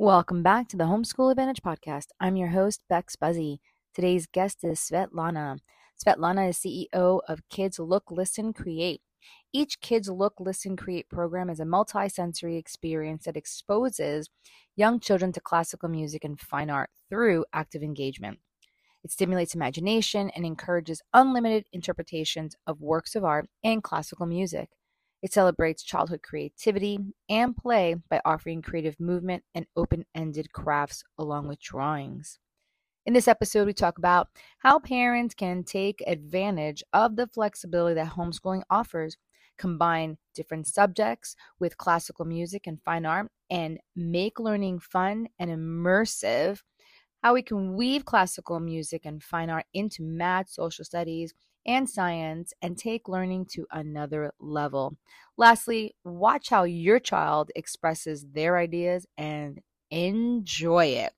[0.00, 2.10] Welcome back to the Homeschool Advantage podcast.
[2.20, 3.60] I'm your host, Bex Buzzy.
[3.92, 5.58] Today's guest is Svetlana.
[6.00, 9.00] Svetlana is CEO of Kids Look, Listen, Create.
[9.52, 14.30] Each Kids Look, Listen, Create program is a multi-sensory experience that exposes
[14.76, 18.38] young children to classical music and fine art through active engagement.
[19.02, 24.68] It stimulates imagination and encourages unlimited interpretations of works of art and classical music.
[25.22, 26.98] It celebrates childhood creativity
[27.28, 32.38] and play by offering creative movement and open ended crafts along with drawings.
[33.04, 34.28] In this episode, we talk about
[34.58, 39.16] how parents can take advantage of the flexibility that homeschooling offers,
[39.56, 46.60] combine different subjects with classical music and fine art, and make learning fun and immersive.
[47.22, 51.34] How we can weave classical music and fine art into math, social studies,
[51.66, 54.96] and science and take learning to another level.
[55.36, 61.12] Lastly, watch how your child expresses their ideas and enjoy it.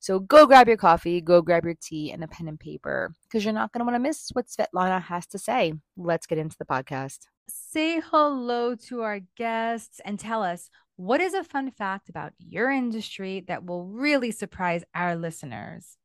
[0.00, 3.44] So go grab your coffee, go grab your tea and a pen and paper because
[3.44, 5.72] you're not going to want to miss what Svetlana has to say.
[5.96, 7.20] Let's get into the podcast.
[7.48, 12.70] Say hello to our guests and tell us what is a fun fact about your
[12.70, 15.96] industry that will really surprise our listeners.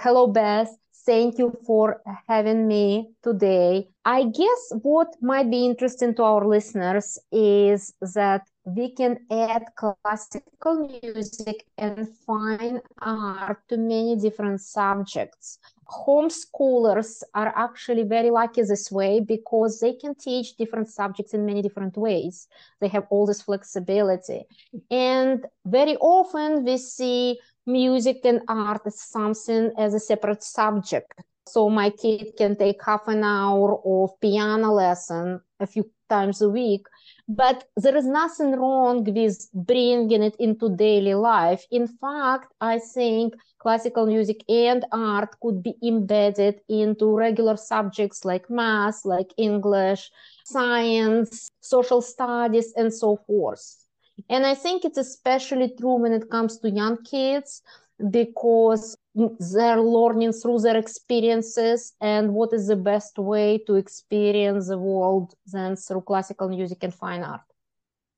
[0.00, 0.76] Hello, Beth.
[1.06, 3.88] Thank you for having me today.
[4.04, 10.88] I guess what might be interesting to our listeners is that we can add classical
[11.00, 15.60] music and fine art to many different subjects.
[15.88, 21.62] Homeschoolers are actually very lucky this way because they can teach different subjects in many
[21.62, 22.48] different ways.
[22.80, 24.42] They have all this flexibility.
[24.90, 31.12] And very often we see music and art as something as a separate subject.
[31.48, 36.48] So my kid can take half an hour of piano lesson a few times a
[36.48, 36.86] week.
[37.28, 41.64] But there is nothing wrong with bringing it into daily life.
[41.70, 48.50] In fact, I think classical music and art could be embedded into regular subjects like
[48.50, 50.10] math, like English,
[50.44, 53.85] science, social studies, and so forth.
[54.28, 57.62] And I think it's especially true when it comes to young kids
[58.10, 64.78] because they're learning through their experiences and what is the best way to experience the
[64.78, 67.40] world than through classical music and fine art.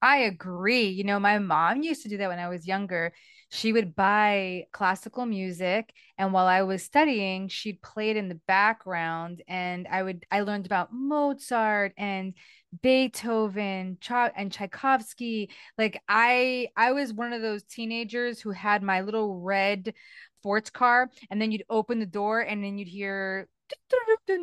[0.00, 0.86] I agree.
[0.88, 3.12] You know, my mom used to do that when I was younger.
[3.50, 8.40] She would buy classical music and while I was studying, she'd play it in the
[8.46, 12.34] background and I would I learned about Mozart and
[12.82, 15.50] Beethoven, and Tchaikovsky.
[15.76, 19.94] Like I I was one of those teenagers who had my little red
[20.40, 23.48] sports car and then you'd open the door and then you'd hear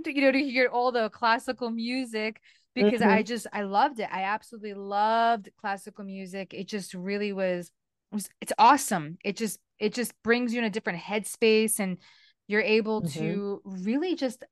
[0.06, 2.42] you know to hear all the classical music
[2.76, 3.10] because mm-hmm.
[3.10, 4.10] I just I loved it.
[4.12, 6.54] I absolutely loved classical music.
[6.54, 7.72] It just really was,
[8.12, 9.18] was it's awesome.
[9.24, 11.98] It just it just brings you in a different headspace and
[12.48, 13.20] you're able mm-hmm.
[13.20, 14.44] to really just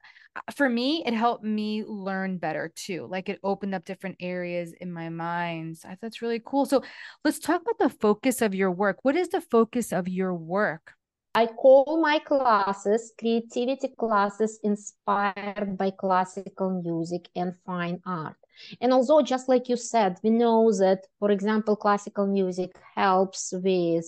[0.56, 3.08] for me, it helped me learn better too.
[3.10, 5.78] Like it opened up different areas in my mind.
[5.78, 6.66] So I thought that's really cool.
[6.66, 6.84] So
[7.24, 9.00] let's talk about the focus of your work.
[9.04, 10.94] What is the focus of your work?
[11.36, 18.36] I call my classes creativity classes inspired by classical music and fine art.
[18.82, 24.06] And although, just like you said, we know that, for example, classical music helps with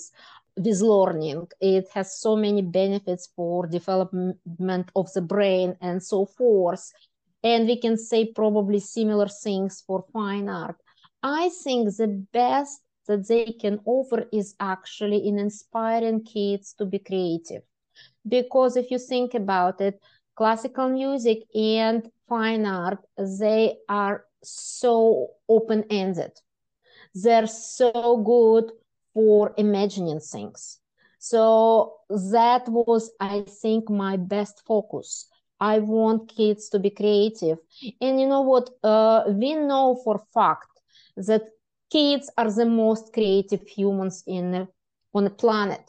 [0.58, 1.48] with learning.
[1.60, 6.92] It has so many benefits for development of the brain and so forth.
[7.44, 10.78] And we can say probably similar things for fine art.
[11.22, 17.00] I think the best that they can offer is actually in inspiring kids to be
[17.00, 17.62] creative.
[18.28, 20.02] Because if you think about it,
[20.36, 26.32] classical music and fine art, they are so open ended.
[27.14, 28.72] They're so good
[29.16, 30.80] for imagining things.
[31.18, 35.28] So that was, I think, my best focus.
[35.60, 37.58] I want kids to be creative.
[38.02, 38.70] And you know what?
[38.84, 40.68] Uh, we know for fact
[41.18, 41.44] that
[41.90, 44.68] kids are the most creative humans in
[45.14, 45.82] on the planet.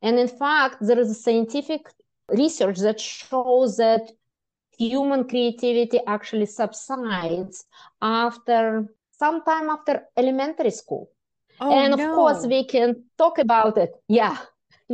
[0.00, 1.82] And in fact, there is a scientific
[2.28, 4.12] research that shows that
[4.78, 7.64] human creativity actually subsides
[8.00, 11.10] after sometime after elementary school.
[11.60, 12.14] Oh, and of no.
[12.14, 13.92] course, we can talk about it.
[14.08, 14.38] Yeah.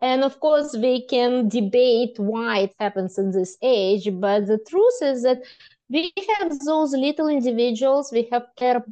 [0.00, 4.08] and of course, we can debate why it happens in this age.
[4.12, 5.42] But the truth is that
[5.88, 8.46] we have those little individuals, we have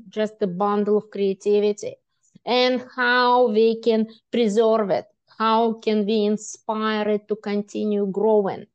[0.09, 1.97] just a bundle of creativity
[2.45, 5.07] and how we can preserve it.
[5.39, 8.67] How can we inspire it to continue growing?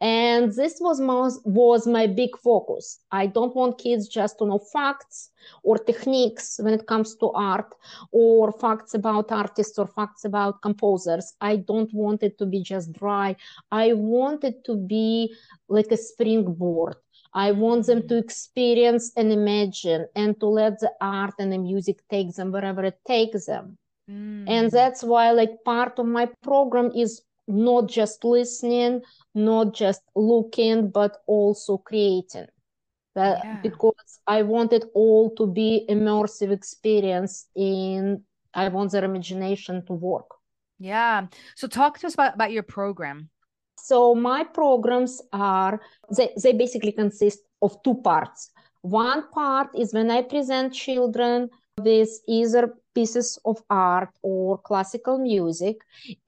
[0.00, 4.58] And this was most, was my big focus i don't want kids just to know
[4.58, 5.30] facts
[5.62, 7.74] or techniques when it comes to art
[8.12, 12.92] or facts about artists or facts about composers i don't want it to be just
[12.92, 13.34] dry
[13.70, 15.34] i want it to be
[15.68, 16.96] like a springboard
[17.32, 22.00] I want them to experience and imagine and to let the art and the music
[22.10, 23.78] take them wherever it takes them.
[24.10, 24.48] Mm.
[24.48, 29.02] And that's why, like, part of my program is not just listening,
[29.34, 32.46] not just looking, but also creating.
[33.14, 33.60] That, yeah.
[33.62, 38.22] Because I want it all to be immersive experience in,
[38.54, 40.26] I want their imagination to work.
[40.78, 41.26] Yeah.
[41.56, 43.28] So talk to us about, about your program.
[43.76, 45.80] So my programs are
[46.16, 48.50] they, they basically consist of two parts.
[48.82, 51.50] One part is when I present children
[51.84, 55.76] with either pieces of art or classical music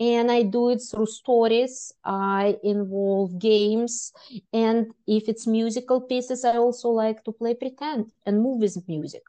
[0.01, 1.93] and i do it through stories.
[2.05, 4.13] I involve games
[4.53, 9.23] and if it's musical pieces i also like to play pretend and move with music.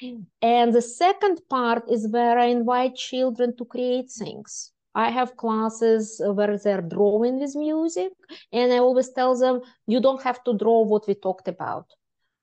[0.00, 0.20] Hmm.
[0.42, 4.72] And the second part is where i invite children to create things.
[4.94, 8.12] I have classes where they're drawing with music,
[8.52, 11.86] and I always tell them, you don't have to draw what we talked about.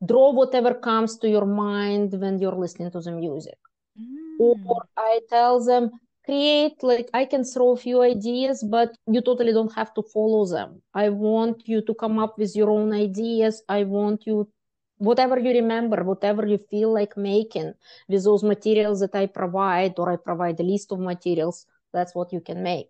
[0.05, 3.57] Draw whatever comes to your mind when you're listening to the music.
[3.99, 4.65] Mm.
[4.65, 5.91] Or I tell them,
[6.23, 10.45] create, like, I can throw a few ideas, but you totally don't have to follow
[10.45, 10.81] them.
[10.93, 13.63] I want you to come up with your own ideas.
[13.67, 14.49] I want you
[14.97, 17.73] whatever you remember, whatever you feel like making
[18.07, 22.33] with those materials that I provide, or I provide a list of materials that's what
[22.33, 22.89] you can make.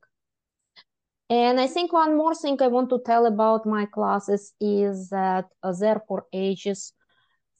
[1.30, 5.46] And I think one more thing I want to tell about my classes is that
[5.62, 6.94] uh, they're for ages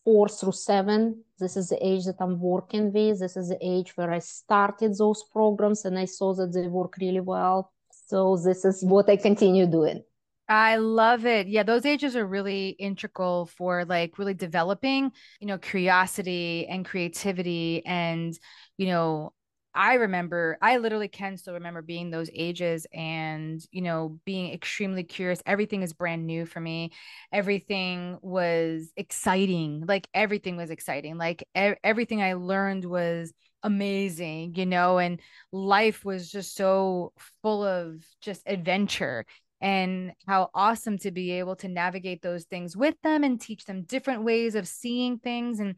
[0.08, 1.22] four through seven.
[1.38, 3.20] This is the age that I'm working with.
[3.20, 6.96] This is the age where I started those programs and I saw that they work
[7.02, 7.74] really well.
[8.08, 10.02] So this is what I continue doing.
[10.48, 11.48] I love it.
[11.48, 15.12] Yeah, those ages are really integral for like really developing,
[15.42, 18.34] you know, curiosity and creativity and,
[18.78, 19.34] you know,
[19.78, 25.04] I remember, I literally can still remember being those ages and, you know, being extremely
[25.04, 25.40] curious.
[25.46, 26.94] Everything is brand new for me.
[27.32, 29.86] Everything was exciting.
[29.88, 31.20] Like everything was exciting.
[31.20, 33.32] Like e- everything I learned was
[33.62, 35.20] amazing, you know, and
[35.52, 37.14] life was just so
[37.44, 39.26] full of just adventure
[39.62, 43.84] and how awesome to be able to navigate those things with them and teach them
[43.84, 45.76] different ways of seeing things and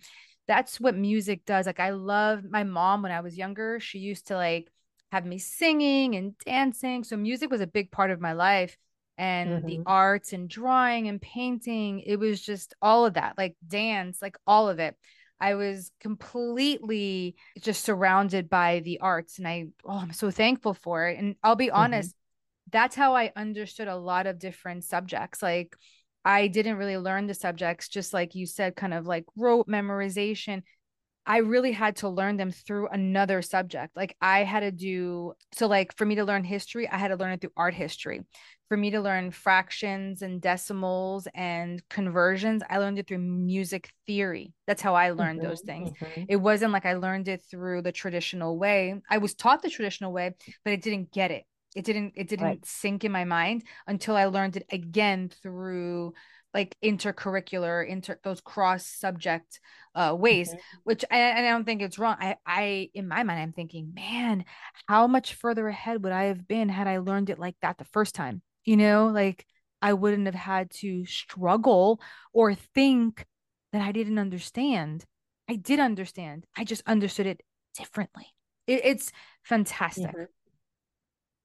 [0.49, 1.67] that's what music does.
[1.67, 4.67] Like I love my mom when I was younger, she used to like
[5.11, 7.03] have me singing and dancing.
[7.03, 8.75] So music was a big part of my life
[9.15, 9.67] and mm-hmm.
[9.67, 11.99] the arts and drawing and painting.
[11.99, 14.95] It was just all of that, like dance, like all of it.
[15.39, 21.07] I was completely just surrounded by the arts and I oh I'm so thankful for
[21.07, 21.19] it.
[21.19, 21.75] And I'll be mm-hmm.
[21.75, 22.71] honest, mm-hmm.
[22.71, 25.43] that's how I understood a lot of different subjects.
[25.43, 25.75] Like
[26.25, 30.63] I didn't really learn the subjects, just like you said, kind of like rote memorization.
[31.25, 33.95] I really had to learn them through another subject.
[33.95, 37.17] Like I had to do so like for me to learn history, I had to
[37.17, 38.21] learn it through art history.
[38.67, 44.53] For me to learn fractions and decimals and conversions, I learned it through music theory.
[44.67, 45.91] That's how I learned mm-hmm, those things.
[45.91, 46.23] Mm-hmm.
[46.29, 49.01] It wasn't like I learned it through the traditional way.
[49.09, 51.45] I was taught the traditional way, but I didn't get it
[51.75, 52.65] it didn't it didn't right.
[52.65, 56.13] sink in my mind until i learned it again through
[56.53, 59.59] like intercurricular inter those cross subject
[59.95, 60.77] uh ways mm-hmm.
[60.83, 64.45] which I, I don't think it's wrong i i in my mind i'm thinking man
[64.87, 67.85] how much further ahead would i have been had i learned it like that the
[67.85, 69.45] first time you know like
[69.81, 72.01] i wouldn't have had to struggle
[72.33, 73.25] or think
[73.73, 75.05] that i didn't understand
[75.47, 77.41] i did understand i just understood it
[77.77, 78.25] differently
[78.65, 79.11] it, it's
[79.43, 80.23] fantastic mm-hmm.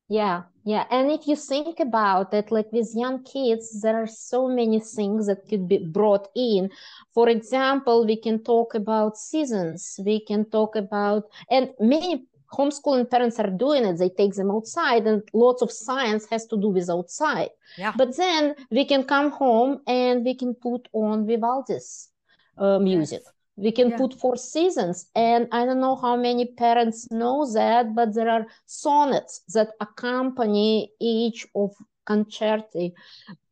[0.09, 0.85] Yeah, yeah.
[0.91, 5.27] And if you think about it, like with young kids, there are so many things
[5.27, 6.71] that could be brought in.
[7.15, 13.39] For example, we can talk about seasons, we can talk about, and many homeschooling parents
[13.41, 13.99] are doing it.
[13.99, 17.51] They take them outside, and lots of science has to do with outside.
[17.79, 17.95] Yeah.
[17.97, 22.11] But then we can come home and we can put on Vivaldi's
[22.59, 23.23] uh, music.
[23.25, 23.97] Yes we can yeah.
[23.97, 25.07] put four seasons.
[25.15, 30.93] And i don't know how many parents know that but there are sonnets that accompany
[31.01, 31.73] each of
[32.07, 32.93] concerti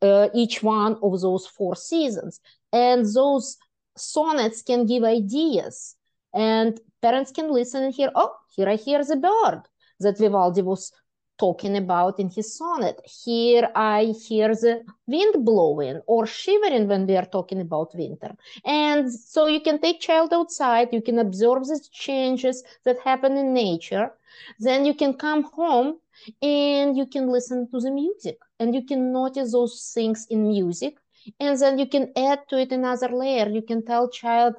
[0.02, 2.40] uh, each one of those four seasons.
[2.72, 3.56] And those
[3.96, 5.96] sonnets can give ideas.
[6.34, 9.62] And parents can listen and hear oh here i hear the bird
[10.00, 10.92] that vivaldi was
[11.38, 13.00] talking about in his sonnet.
[13.24, 18.36] Here I hear the wind blowing or shivering when we are talking about winter.
[18.64, 23.52] And so you can take child outside, you can observe the changes that happen in
[23.52, 24.12] nature.
[24.58, 25.98] Then you can come home
[26.40, 30.96] and you can listen to the music and you can notice those things in music.
[31.40, 33.48] And then you can add to it another layer.
[33.48, 34.54] You can tell child,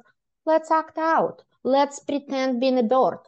[0.46, 1.42] let's act out.
[1.62, 3.18] Let's pretend being a bird.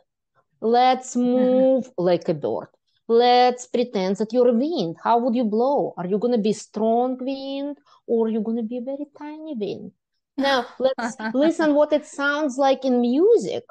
[0.61, 2.69] Let's move like a bird
[3.09, 4.97] let's pretend that you're a wind.
[5.03, 5.95] How would you blow?
[5.97, 9.07] Are you going to be strong wind or are you going to be a very
[9.19, 9.93] tiny wind?
[10.37, 13.65] Now, let's listen what it sounds like in music.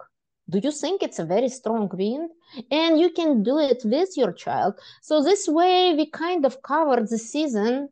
[0.50, 2.30] Do you think it's a very strong wind?
[2.72, 4.80] And you can do it with your child.
[5.02, 7.90] So this way we kind of covered the season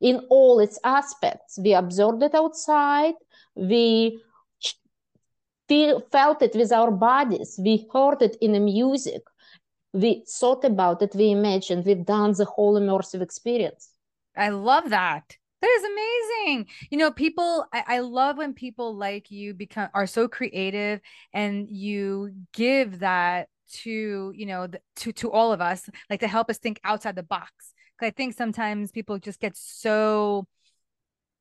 [0.00, 1.58] in all its aspects.
[1.58, 3.14] We observed it outside.
[3.54, 4.20] We
[6.12, 7.58] felt it with our bodies.
[7.62, 9.22] We heard it in the music
[9.96, 13.90] we thought about it, we imagined, we've done the whole immersive experience.
[14.36, 15.36] I love that.
[15.62, 16.66] That is amazing.
[16.90, 21.00] You know, people, I, I, love when people like you become are so creative
[21.32, 23.48] and you give that
[23.82, 27.16] to, you know, the, to to all of us, like to help us think outside
[27.16, 27.50] the box.
[27.98, 30.46] Cause I think sometimes people just get so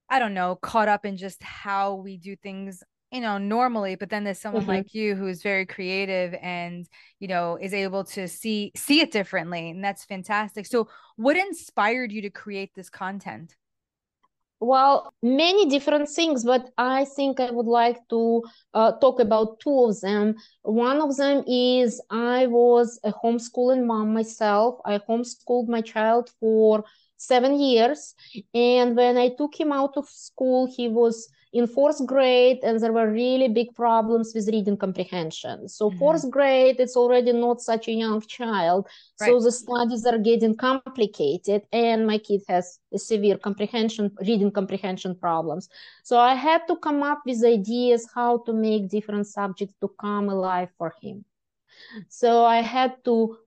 [0.09, 4.09] I don't know, caught up in just how we do things you know normally but
[4.09, 4.71] then there's someone mm-hmm.
[4.71, 6.87] like you who's very creative and
[7.19, 10.65] you know is able to see see it differently and that's fantastic.
[10.65, 13.55] So what inspired you to create this content?
[14.59, 18.41] Well many different things but i think i would like to
[18.73, 20.35] uh, talk about two of them.
[20.63, 24.79] One of them is i was a homeschooling mom myself.
[24.85, 26.83] I homeschooled my child for
[27.17, 28.13] seven years
[28.53, 32.91] and when i took him out of school he was in fourth grade and there
[32.91, 35.99] were really big problems with reading comprehension so mm-hmm.
[35.99, 38.85] fourth grade it's already not such a young child
[39.21, 39.29] right.
[39.29, 45.15] so the studies are getting complicated and my kid has a severe comprehension reading comprehension
[45.15, 45.69] problems
[46.03, 50.27] so i had to come up with ideas how to make different subjects to come
[50.27, 51.23] alive for him
[52.09, 53.37] so i had to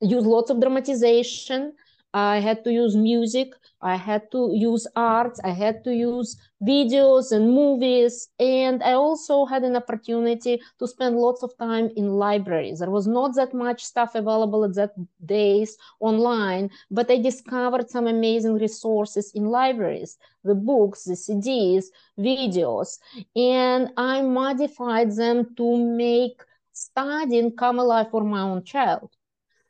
[0.00, 1.72] use lots of dramatization
[2.12, 7.30] I had to use music, I had to use arts, I had to use videos
[7.32, 12.80] and movies, and I also had an opportunity to spend lots of time in libraries.
[12.80, 18.06] There was not that much stuff available at that days online, but I discovered some
[18.06, 21.86] amazing resources in libraries, the books, the CDs,
[22.18, 22.98] videos,
[23.36, 29.10] and I modified them to make studying come alive for my own child.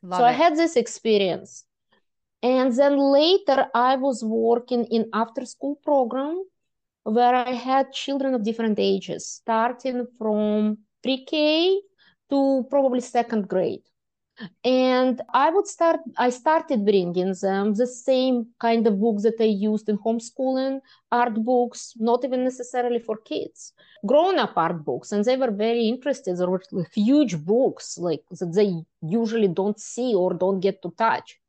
[0.01, 0.29] Love so it.
[0.29, 1.65] I had this experience
[2.43, 6.43] and then later I was working in after school program
[7.03, 11.81] where I had children of different ages, starting from pre-K
[12.29, 13.83] to probably second grade.
[14.63, 19.43] And I would start, I started bringing them the same kind of books that I
[19.43, 20.79] used in homeschooling,
[21.11, 23.73] art books, not even necessarily for kids,
[24.05, 25.11] grown up art books.
[25.11, 26.37] And they were very interested.
[26.37, 28.73] There were huge books like that they
[29.07, 31.40] usually don't see or don't get to touch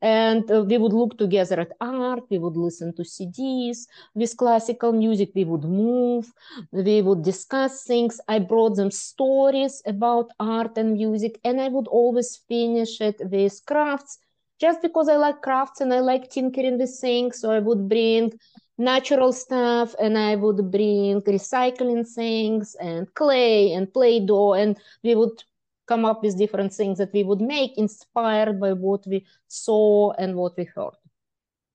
[0.00, 4.92] and uh, we would look together at art we would listen to cds with classical
[4.92, 6.32] music we would move
[6.72, 8.20] we would discuss things.
[8.28, 13.60] I brought them stories about art and music and i would always finish it with
[13.66, 14.18] crafts
[14.60, 17.40] just because i like crafts and i like tinkering with things.
[17.40, 18.32] So i would bring
[18.78, 25.14] natural stuff and i would bring recycling things and clay and play doh and we
[25.14, 25.42] would
[25.90, 30.36] come up with different things that we would make inspired by what we saw and
[30.36, 30.96] what we heard.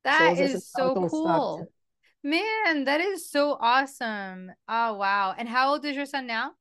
[0.06, 1.10] That so is, is so cool.
[1.10, 1.68] Started.
[2.24, 4.52] Man, that is so awesome.
[4.68, 5.36] Oh wow.
[5.38, 6.54] And how old is your son now?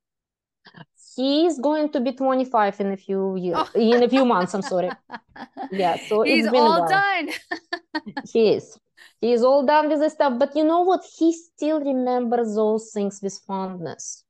[1.17, 3.81] He's going to be 25 in a few years oh.
[3.97, 4.91] in a few months, I'm sorry.
[5.71, 7.29] Yeah, so he's all done.
[8.33, 8.79] he is.
[9.21, 11.03] He's all done with the stuff, but you know what?
[11.19, 14.24] He still remembers those things with fondness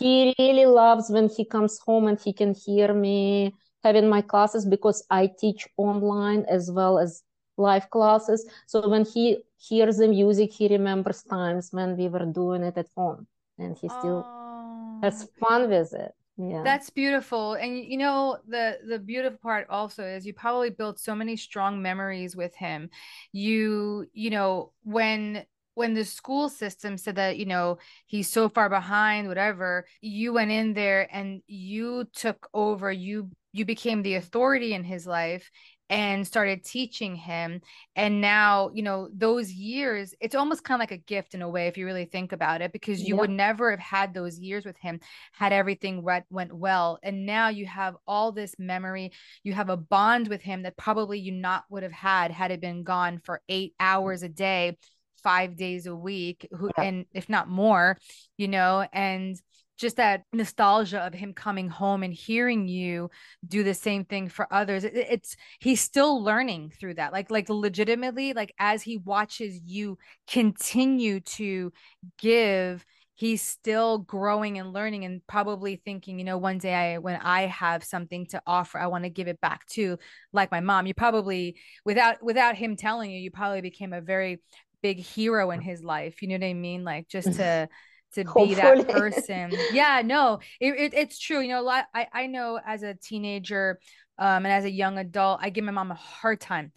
[0.00, 4.64] he really loves when he comes home and he can hear me having my classes
[4.64, 7.22] because I teach online as well as
[7.56, 8.48] live classes.
[8.66, 12.88] So when he hears the music, he remembers times when we were doing it at
[12.96, 13.26] home
[13.58, 14.98] and he still oh.
[15.02, 16.14] has fun with it.
[16.38, 16.62] Yeah.
[16.64, 17.54] That's beautiful.
[17.54, 21.82] And you know, the the beautiful part also is you probably built so many strong
[21.82, 22.88] memories with him.
[23.32, 25.44] You, you know, when
[25.74, 30.50] when the school system said that you know he's so far behind whatever you went
[30.50, 35.50] in there and you took over you you became the authority in his life
[35.90, 37.60] and started teaching him.
[37.96, 41.48] And now you know those years it's almost kind of like a gift in a
[41.48, 44.64] way if you really think about it because you would never have had those years
[44.64, 45.00] with him
[45.32, 46.98] had everything went, went well.
[47.02, 49.12] And now you have all this memory
[49.42, 52.60] you have a bond with him that probably you not would have had had it
[52.62, 54.78] been gone for eight hours a day
[55.22, 56.84] five days a week who, yeah.
[56.84, 57.96] and if not more
[58.36, 59.40] you know and
[59.78, 63.10] just that nostalgia of him coming home and hearing you
[63.46, 67.48] do the same thing for others it, it's he's still learning through that like like
[67.48, 69.98] legitimately like as he watches you
[70.28, 71.72] continue to
[72.18, 77.16] give he's still growing and learning and probably thinking you know one day i when
[77.16, 79.98] i have something to offer i want to give it back to
[80.32, 84.40] like my mom you probably without without him telling you you probably became a very
[84.82, 87.68] big hero in his life you know what i mean like just to
[88.14, 88.48] to Hopefully.
[88.48, 89.52] be that person.
[89.72, 91.40] yeah, no, it, it, it's true.
[91.40, 91.86] You know, a lot.
[91.94, 93.78] I I know as a teenager,
[94.18, 96.72] um, and as a young adult, I give my mom a hard time,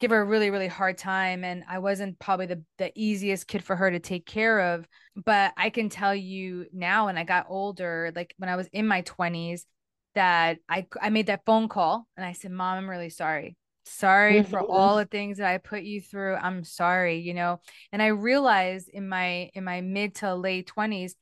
[0.00, 3.64] give her a really really hard time, and I wasn't probably the the easiest kid
[3.64, 4.86] for her to take care of.
[5.24, 8.86] But I can tell you now, when I got older, like when I was in
[8.86, 9.66] my twenties,
[10.14, 14.42] that I I made that phone call and I said, "Mom, I'm really sorry." Sorry
[14.42, 14.70] for mm-hmm.
[14.70, 17.60] all the things that i put you through i'm sorry you know
[17.92, 21.12] and i realized in my in my mid to late 20s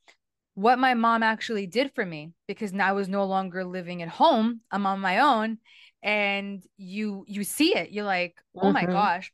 [0.54, 4.08] what my mom actually did for me because now i was no longer living at
[4.08, 5.58] home i'm on my own
[6.02, 8.72] and you you see it you're like oh mm-hmm.
[8.72, 9.32] my gosh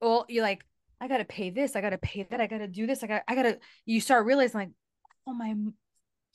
[0.00, 0.64] well you're like
[1.00, 3.34] i gotta pay this i gotta pay that i gotta do this i gotta i
[3.34, 4.70] gotta you start realizing like
[5.26, 5.54] oh my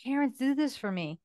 [0.04, 1.20] parents did this for me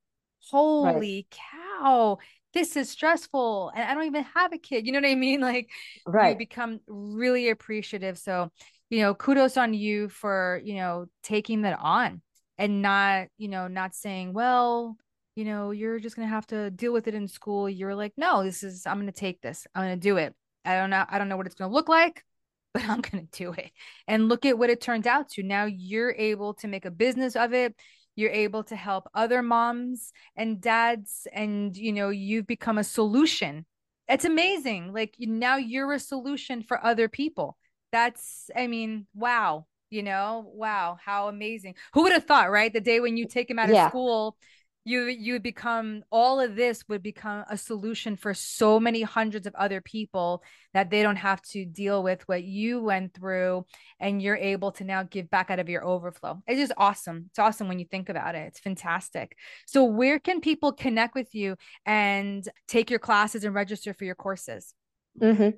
[0.51, 1.39] holy right.
[1.71, 2.19] cow
[2.53, 4.87] this is stressful and I don't even have a kid.
[4.87, 5.41] You know what I mean?
[5.53, 5.71] Like
[6.07, 6.31] right.
[6.31, 8.17] you become really appreciative.
[8.17, 8.51] So,
[8.91, 12.23] you know, kudos on you for, you know, taking that on
[12.59, 14.97] and not, you know, not saying, well,
[15.35, 17.69] you know, you're just gonna have to deal with it in school.
[17.69, 19.67] You're like, no, this is I'm gonna take this.
[19.75, 20.35] I'm gonna do it.
[20.65, 22.25] I don't know, I don't know what it's gonna look like,
[22.75, 23.71] but I'm gonna do it.
[24.07, 25.43] And look at what it turned out to.
[25.43, 27.75] Now you're able to make a business of it
[28.17, 33.67] you're able to help other moms and dads and you know you've become a solution.
[34.09, 37.57] It's amazing like now you're a solution for other people.
[37.93, 41.75] That's i mean wow you know wow how amazing.
[41.95, 42.73] Who would have thought right?
[42.73, 43.87] The day when you take him out yeah.
[43.87, 44.37] of school
[44.85, 49.55] you you become all of this would become a solution for so many hundreds of
[49.55, 50.43] other people
[50.75, 53.65] that they don't have to deal with what you went through
[54.01, 57.39] and you're able to now give back out of your overflow it's just awesome it's
[57.39, 59.37] awesome when you think about it it's fantastic
[59.67, 64.15] so where can people connect with you and take your classes and register for your
[64.15, 64.75] courses
[65.21, 65.51] mm-hmm.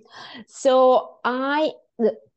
[0.46, 1.70] so i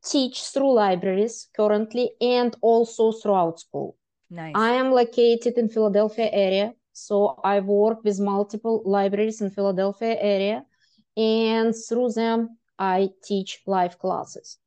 [0.04, 3.94] teach through libraries currently and also through Outschool
[4.30, 4.52] Nice.
[4.54, 6.74] I am located in Philadelphia area.
[7.06, 10.64] So I work with multiple libraries in Philadelphia area
[11.16, 14.58] and through them I teach live classes.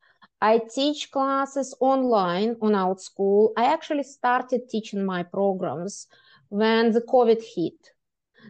[0.41, 3.51] I teach classes online on Outschool.
[3.55, 6.07] I actually started teaching my programs
[6.49, 7.91] when the COVID hit.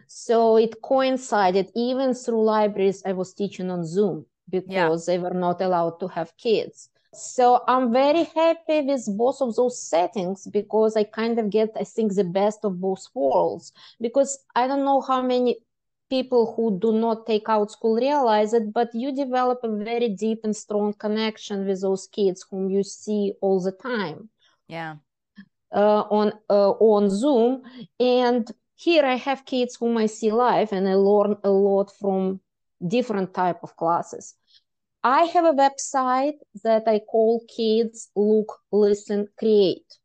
[0.06, 5.14] So it coincided even through libraries I was teaching on Zoom because yeah.
[5.14, 6.88] they were not allowed to have kids.
[7.14, 11.84] So I'm very happy with both of those settings because I kind of get, I
[11.84, 13.72] think, the best of both worlds.
[14.00, 15.58] Because I don't know how many
[16.08, 20.56] people who do not take Outschool realize it, but you develop a very deep and
[20.56, 24.28] strong connection with those kids whom you see all the time.
[24.68, 24.96] Yeah.
[25.74, 27.62] Uh, on uh, on Zoom,
[27.98, 32.40] and here I have kids whom I see live, and I learn a lot from
[32.86, 34.34] different type of classes.
[35.04, 39.98] I have a website that I call Kids Look, Listen, Create.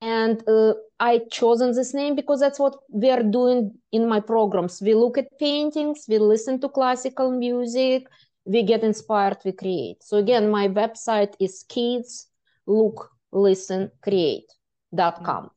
[0.00, 4.80] And uh, I chosen this name because that's what we are doing in my programs.
[4.80, 8.06] We look at paintings, we listen to classical music,
[8.44, 10.02] we get inspired, we create.
[10.02, 12.28] So again, my website is kids
[12.66, 15.50] look listen create.com.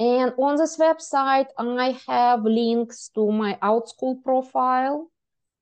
[0.00, 5.10] And on this website, I have links to my Outschool profile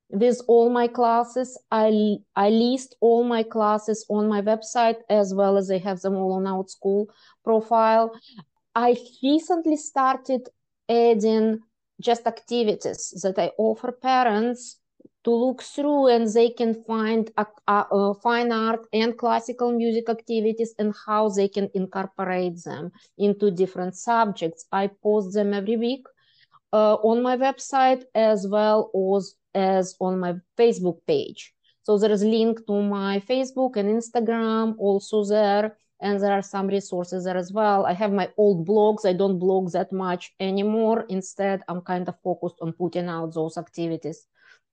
[0.09, 1.59] with all my classes.
[1.71, 6.15] I, I list all my classes on my website as well as I have them
[6.17, 7.07] all on Outschool
[7.45, 8.13] profile.
[8.75, 10.49] I recently started
[10.89, 11.61] adding
[12.01, 14.81] just activities that I offer parents
[15.25, 20.73] to look through and they can find uh, uh, fine art and classical music activities
[20.79, 24.67] and how they can incorporate them into different subjects.
[24.71, 26.05] I post them every week
[26.73, 31.55] uh, on my website as well as as on my Facebook page.
[31.83, 35.77] So there is link to my Facebook and Instagram also there.
[36.01, 37.87] and there are some resources there as well.
[37.87, 39.07] I have my old blogs.
[39.07, 41.07] I don't blog that much anymore.
[41.09, 44.27] Instead, I'm kind of focused on putting out those activities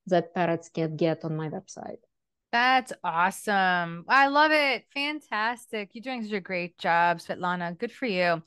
[0.08, 2.04] that parents can get on my website.
[2.54, 4.06] That's awesome.
[4.08, 4.86] I love it.
[4.94, 5.90] Fantastic.
[5.94, 7.76] You're doing such a great job, Svetlana.
[7.76, 8.44] Good for you.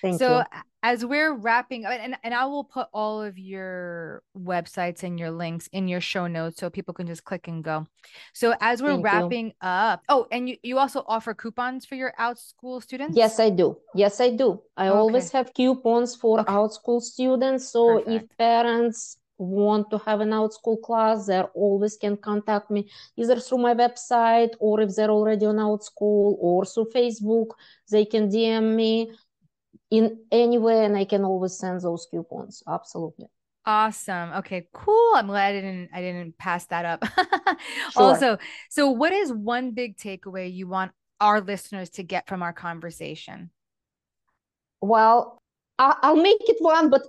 [0.00, 0.44] Thank so you.
[0.82, 5.30] as we're wrapping up and, and I will put all of your websites and your
[5.30, 7.86] links in your show notes so people can just click and go.
[8.32, 9.52] So as we're Thank wrapping you.
[9.60, 13.14] up, oh, and you, you also offer coupons for your Outschool students?
[13.14, 13.76] Yes, I do.
[13.94, 14.62] Yes, I do.
[14.74, 14.98] I Okay.
[14.98, 16.50] always have coupons for Okay.
[16.50, 17.68] Outschool students.
[17.68, 23.40] So if parents want to have an Outschool class, they always can contact me either
[23.40, 27.48] through my website or if they're already on Outschool or through Facebook,
[27.90, 29.12] they can DM me
[29.90, 32.62] in any way and I can always send those coupons.
[32.68, 33.26] Absolutely.
[33.66, 34.32] Awesome.
[34.32, 35.12] Okay, cool.
[35.14, 37.04] I'm glad I didn't I didn't pass that up.
[37.92, 38.02] Sure.
[38.04, 38.38] Also,
[38.70, 43.50] so what is one big takeaway you want our listeners to get from our conversation?
[44.80, 45.42] Well,
[45.78, 47.02] I'll make it one, but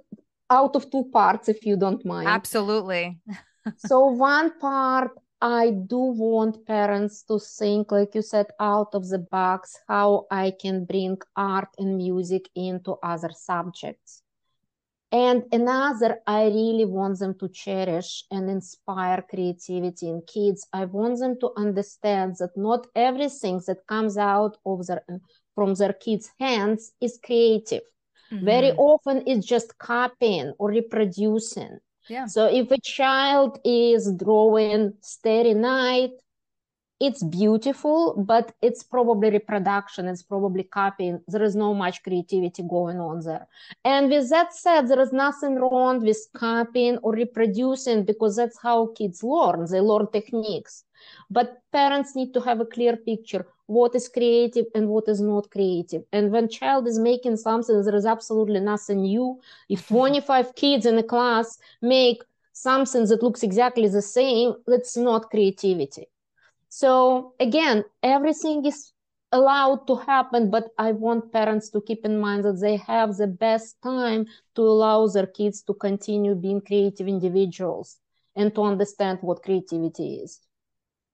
[0.51, 2.27] out of two parts, if you don't mind.
[2.27, 3.17] Absolutely.
[3.77, 5.11] So one part,
[5.41, 10.53] I do want parents to think, like you said, out of the box, how I
[10.61, 14.21] can bring art and music into other subjects.
[15.11, 20.67] And another, I really want them to cherish and inspire creativity in kids.
[20.71, 25.03] I want them to understand that not everything that comes out of their
[25.53, 27.81] from their kids' hands is creative.
[28.39, 28.77] Very Mhm.
[28.77, 31.79] often it's just copying or reproducing.
[32.07, 32.25] Yeah.
[32.25, 36.11] So if a child is drawing Starry Night,
[36.99, 41.19] it's beautiful, but it's probably reproduction, it's probably copying.
[41.27, 43.47] There is no much creativity going on there.
[43.83, 48.87] And with that said, there is nothing wrong with copying or reproducing because that's how
[48.95, 49.65] kids learn.
[49.69, 50.83] They learn techniques.
[51.29, 55.49] But parents need to have a clear picture what is creative and what is not
[55.49, 56.03] creative.
[56.11, 59.39] And when child is making something, there is absolutely nothing new.
[59.69, 62.21] If 25 kids in a class make
[62.53, 66.07] something that looks exactly the same, that's not creativity.
[66.69, 68.93] So again, everything is
[69.31, 73.27] allowed to happen, but I want parents to keep in mind that they have the
[73.27, 77.99] best time to allow their kids to continue being creative individuals
[78.35, 80.39] and to understand what creativity is.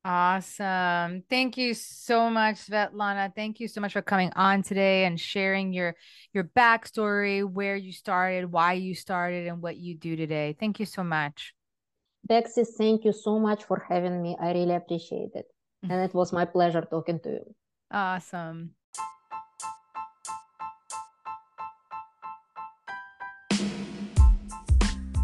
[0.08, 1.24] Awesome.
[1.30, 3.36] Thank you so much, Svetlana.
[3.36, 5.98] Thank you so much for coming on today and sharing your
[6.34, 10.56] your backstory, where you started, why you started, and what you do today.
[10.58, 11.54] Thank you so much.
[12.26, 14.38] Bexy, thank you so much for having me.
[14.40, 15.48] I really appreciate it.
[15.84, 17.56] And it was my pleasure talking to you.
[17.92, 18.76] Awesome.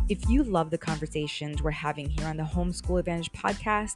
[0.09, 3.95] If you love the conversations we're having here on the Homeschool Advantage podcast,